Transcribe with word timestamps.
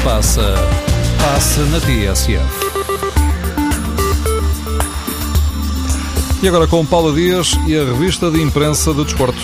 se 0.00 0.04
passa, 0.04 0.54
passa 1.18 1.64
na 1.66 1.80
TSF. 1.80 2.40
E 6.42 6.48
agora 6.48 6.66
com 6.66 6.84
Paula 6.86 7.12
Dias 7.12 7.58
e 7.66 7.76
a 7.76 7.84
revista 7.84 8.30
de 8.30 8.40
imprensa 8.40 8.94
do 8.94 9.04
desporto. 9.04 9.40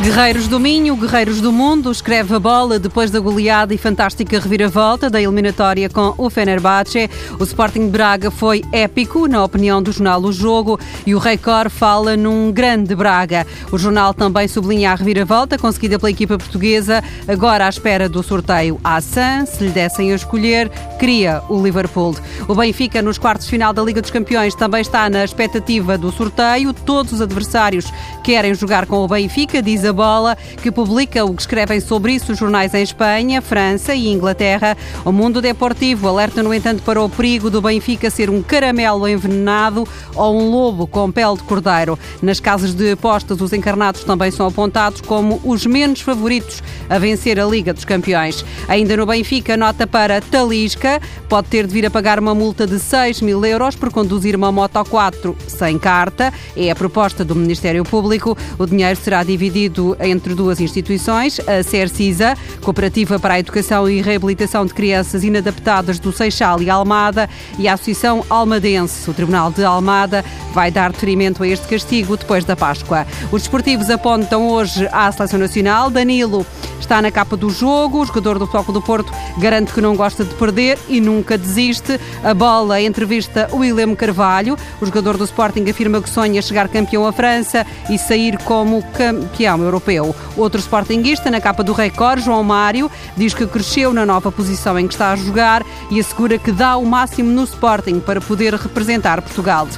Guerreiros 0.00 0.46
do 0.46 0.60
Minho, 0.60 0.94
Guerreiros 0.94 1.40
do 1.40 1.50
Mundo, 1.50 1.90
escreve 1.90 2.32
a 2.32 2.38
bola 2.38 2.78
depois 2.78 3.10
da 3.10 3.18
goleada 3.18 3.74
e 3.74 3.78
fantástica 3.78 4.38
reviravolta 4.38 5.10
da 5.10 5.20
eliminatória 5.20 5.88
com 5.88 6.14
o 6.16 6.30
Fenerbahçe. 6.30 7.10
O 7.36 7.42
Sporting 7.42 7.86
de 7.86 7.90
Braga 7.90 8.30
foi 8.30 8.62
épico, 8.70 9.26
na 9.26 9.42
opinião 9.42 9.82
do 9.82 9.90
jornal 9.90 10.22
O 10.22 10.32
Jogo, 10.32 10.78
e 11.04 11.16
o 11.16 11.18
Record 11.18 11.68
fala 11.68 12.16
num 12.16 12.52
grande 12.52 12.94
Braga. 12.94 13.44
O 13.72 13.76
jornal 13.76 14.14
também 14.14 14.46
sublinha 14.46 14.92
a 14.92 14.94
reviravolta 14.94 15.58
conseguida 15.58 15.98
pela 15.98 16.10
equipa 16.10 16.38
portuguesa, 16.38 17.02
agora 17.26 17.66
à 17.66 17.68
espera 17.68 18.08
do 18.08 18.22
sorteio 18.22 18.78
à 18.84 19.00
SAN. 19.00 19.46
Se 19.46 19.64
lhe 19.64 19.70
dessem 19.70 20.12
a 20.12 20.14
escolher, 20.14 20.70
queria 21.00 21.42
o 21.48 21.60
Liverpool. 21.60 22.14
O 22.46 22.54
Benfica, 22.54 23.02
nos 23.02 23.18
quartos 23.18 23.46
de 23.46 23.50
final 23.50 23.72
da 23.72 23.82
Liga 23.82 24.00
dos 24.00 24.12
Campeões, 24.12 24.54
também 24.54 24.80
está 24.80 25.10
na 25.10 25.24
expectativa 25.24 25.98
do 25.98 26.12
sorteio. 26.12 26.72
Todos 26.72 27.14
os 27.14 27.20
adversários 27.20 27.92
querem 28.22 28.54
jogar 28.54 28.86
com 28.86 28.98
o 28.98 29.08
Benfica, 29.08 29.60
diz 29.60 29.84
a 29.84 29.87
Bola, 29.92 30.36
que 30.62 30.70
publica 30.70 31.24
o 31.24 31.34
que 31.34 31.42
escrevem 31.42 31.80
sobre 31.80 32.12
isso 32.12 32.32
os 32.32 32.38
jornais 32.38 32.74
em 32.74 32.82
Espanha, 32.82 33.42
França 33.42 33.94
e 33.94 34.08
Inglaterra. 34.08 34.76
O 35.04 35.12
Mundo 35.12 35.40
Deportivo 35.40 36.08
alerta, 36.08 36.42
no 36.42 36.52
entanto, 36.52 36.82
para 36.82 37.00
o 37.00 37.08
perigo 37.08 37.50
do 37.50 37.60
Benfica 37.60 38.10
ser 38.10 38.30
um 38.30 38.42
caramelo 38.42 39.08
envenenado 39.08 39.86
ou 40.14 40.40
um 40.40 40.50
lobo 40.50 40.86
com 40.86 41.10
pele 41.10 41.36
de 41.36 41.42
cordeiro. 41.42 41.98
Nas 42.22 42.40
casas 42.40 42.74
de 42.74 42.92
apostas, 42.92 43.40
os 43.40 43.52
encarnados 43.52 44.04
também 44.04 44.30
são 44.30 44.46
apontados 44.46 45.00
como 45.00 45.40
os 45.44 45.66
menos 45.66 46.00
favoritos 46.00 46.62
a 46.88 46.98
vencer 46.98 47.38
a 47.38 47.44
Liga 47.44 47.72
dos 47.72 47.84
Campeões. 47.84 48.44
Ainda 48.66 48.96
no 48.96 49.06
Benfica, 49.06 49.56
nota 49.56 49.86
para 49.86 50.20
Talisca, 50.20 51.00
pode 51.28 51.48
ter 51.48 51.66
de 51.66 51.74
vir 51.74 51.86
a 51.86 51.90
pagar 51.90 52.18
uma 52.18 52.34
multa 52.34 52.66
de 52.66 52.78
6 52.78 53.20
mil 53.22 53.44
euros 53.44 53.76
por 53.76 53.92
conduzir 53.92 54.34
uma 54.34 54.50
Moto 54.50 54.84
4 54.84 55.36
sem 55.46 55.78
carta. 55.78 56.32
É 56.56 56.70
a 56.70 56.76
proposta 56.76 57.24
do 57.24 57.34
Ministério 57.34 57.84
Público. 57.84 58.36
O 58.58 58.66
dinheiro 58.66 58.98
será 59.02 59.22
dividido 59.22 59.77
entre 60.00 60.34
duas 60.34 60.60
instituições, 60.60 61.40
a 61.40 61.62
CERCISA, 61.62 62.36
Cooperativa 62.62 63.18
para 63.18 63.34
a 63.34 63.38
Educação 63.38 63.88
e 63.88 64.00
Reabilitação 64.00 64.66
de 64.66 64.74
Crianças 64.74 65.24
Inadaptadas 65.24 65.98
do 65.98 66.12
Seixal 66.12 66.60
e 66.60 66.70
Almada, 66.70 67.28
e 67.58 67.68
a 67.68 67.74
Associação 67.74 68.24
Almadense. 68.28 69.08
O 69.08 69.14
Tribunal 69.14 69.50
de 69.50 69.64
Almada 69.64 70.24
vai 70.52 70.70
dar 70.70 70.92
deferimento 70.92 71.42
a 71.42 71.48
este 71.48 71.66
castigo 71.68 72.16
depois 72.16 72.44
da 72.44 72.56
Páscoa. 72.56 73.06
Os 73.30 73.42
desportivos 73.42 73.90
apontam 73.90 74.48
hoje 74.48 74.88
à 74.92 75.10
Seleção 75.12 75.38
Nacional. 75.38 75.90
Danilo 75.90 76.46
está 76.80 77.00
na 77.02 77.10
capa 77.10 77.36
do 77.36 77.50
jogo. 77.50 78.00
O 78.00 78.04
jogador 78.04 78.38
do 78.38 78.46
Futebol 78.46 78.74
do 78.74 78.82
Porto 78.82 79.12
garante 79.38 79.72
que 79.72 79.80
não 79.80 79.96
gosta 79.96 80.24
de 80.24 80.34
perder 80.34 80.78
e 80.88 81.00
nunca 81.00 81.38
desiste. 81.38 81.98
A 82.22 82.34
bola 82.34 82.80
entrevista 82.80 83.48
William 83.52 83.94
Carvalho. 83.94 84.56
O 84.80 84.86
jogador 84.86 85.16
do 85.16 85.24
Sporting 85.24 85.68
afirma 85.68 86.00
que 86.00 86.10
sonha 86.10 86.42
chegar 86.42 86.68
campeão 86.68 87.06
à 87.06 87.12
França 87.12 87.66
e 87.90 87.98
sair 87.98 88.38
como 88.38 88.82
campeão 88.92 89.62
europeu. 89.62 90.14
Outro 90.36 90.60
Sportingista 90.60 91.30
na 91.30 91.40
capa 91.40 91.62
do 91.62 91.72
Record, 91.72 92.22
João 92.22 92.42
Mário, 92.42 92.90
diz 93.16 93.34
que 93.34 93.46
cresceu 93.46 93.92
na 93.92 94.06
nova 94.06 94.30
posição 94.30 94.78
em 94.78 94.86
que 94.86 94.94
está 94.94 95.12
a 95.12 95.16
jogar 95.16 95.64
e 95.90 96.00
assegura 96.00 96.38
que 96.38 96.52
dá 96.52 96.76
o 96.76 96.86
máximo 96.86 97.30
no 97.30 97.44
Sporting 97.44 98.00
para 98.00 98.20
poder 98.20 98.54
representar 98.54 99.22
Portugal. 99.22 99.68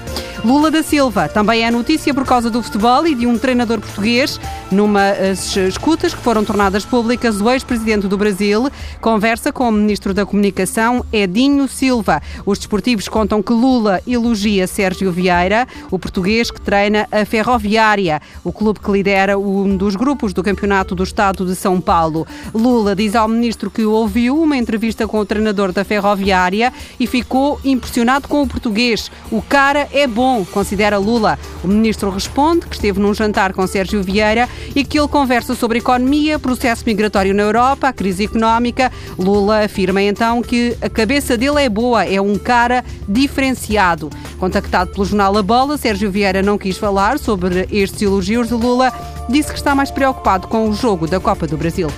Lula 0.42 0.70
da 0.70 0.82
Silva 0.82 1.28
também 1.28 1.64
é 1.64 1.70
notícia 1.70 2.14
por 2.14 2.24
causa 2.24 2.48
do 2.48 2.62
futebol 2.62 3.06
e 3.06 3.14
de 3.14 3.26
um 3.26 3.36
treinador 3.36 3.78
português. 3.78 4.40
Numa 4.70 5.10
as 5.10 5.54
escutas 5.56 6.14
que 6.14 6.22
foram 6.22 6.44
tornadas 6.44 6.84
públicas, 6.84 7.40
o 7.40 7.50
ex-presidente 7.50 8.08
do 8.08 8.16
Brasil 8.16 8.68
conversa 9.02 9.52
com 9.52 9.68
o 9.68 9.72
ministro 9.72 10.14
da 10.14 10.24
Comunicação, 10.24 11.04
Edinho 11.12 11.68
Silva. 11.68 12.22
Os 12.46 12.58
desportivos 12.58 13.06
contam 13.06 13.42
que 13.42 13.52
Lula 13.52 14.00
elogia 14.06 14.66
Sérgio 14.66 15.12
Vieira, 15.12 15.68
o 15.90 15.98
português 15.98 16.50
que 16.50 16.60
treina 16.60 17.06
a 17.12 17.24
Ferroviária, 17.26 18.22
o 18.42 18.50
clube 18.50 18.80
que 18.80 18.90
lidera 18.90 19.38
um 19.38 19.76
dos 19.76 19.94
grupos 19.94 20.32
do 20.32 20.42
Campeonato 20.42 20.94
do 20.94 21.02
Estado 21.02 21.44
de 21.44 21.54
São 21.54 21.80
Paulo. 21.80 22.26
Lula 22.54 22.96
diz 22.96 23.14
ao 23.14 23.28
ministro 23.28 23.70
que 23.70 23.84
ouviu 23.84 24.40
uma 24.40 24.56
entrevista 24.56 25.06
com 25.06 25.18
o 25.18 25.26
treinador 25.26 25.70
da 25.70 25.84
Ferroviária 25.84 26.72
e 26.98 27.06
ficou 27.06 27.60
impressionado 27.62 28.26
com 28.26 28.42
o 28.42 28.48
português. 28.48 29.10
O 29.30 29.42
cara 29.42 29.86
é 29.92 30.06
bom 30.06 30.29
bom, 30.30 30.44
considera 30.44 30.96
Lula. 30.96 31.38
O 31.64 31.68
ministro 31.68 32.08
responde 32.08 32.66
que 32.66 32.76
esteve 32.76 33.00
num 33.00 33.12
jantar 33.12 33.52
com 33.52 33.66
Sérgio 33.66 34.02
Vieira 34.02 34.48
e 34.74 34.84
que 34.84 34.98
ele 34.98 35.08
conversa 35.08 35.54
sobre 35.56 35.78
economia, 35.78 36.38
processo 36.38 36.84
migratório 36.86 37.34
na 37.34 37.42
Europa, 37.42 37.88
a 37.88 37.92
crise 37.92 38.24
económica. 38.24 38.92
Lula 39.18 39.64
afirma 39.64 40.00
então 40.00 40.40
que 40.40 40.76
a 40.80 40.88
cabeça 40.88 41.36
dele 41.36 41.62
é 41.62 41.68
boa, 41.68 42.04
é 42.04 42.20
um 42.20 42.38
cara 42.38 42.84
diferenciado. 43.08 44.08
Contactado 44.38 44.92
pelo 44.92 45.04
jornal 45.04 45.36
A 45.36 45.42
Bola, 45.42 45.76
Sérgio 45.76 46.10
Vieira 46.10 46.42
não 46.42 46.56
quis 46.56 46.78
falar 46.78 47.18
sobre 47.18 47.66
estes 47.70 48.02
elogios 48.02 48.48
de 48.48 48.54
Lula, 48.54 48.92
disse 49.28 49.50
que 49.50 49.58
está 49.58 49.74
mais 49.74 49.90
preocupado 49.90 50.46
com 50.46 50.68
o 50.68 50.74
jogo 50.74 51.08
da 51.08 51.18
Copa 51.18 51.46
do 51.46 51.56
Brasil. 51.56 51.88